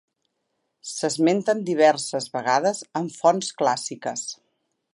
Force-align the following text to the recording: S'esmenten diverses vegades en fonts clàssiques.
S'esmenten 0.91 1.61
diverses 1.67 2.29
vegades 2.37 2.81
en 3.01 3.11
fonts 3.19 3.51
clàssiques. 3.61 4.25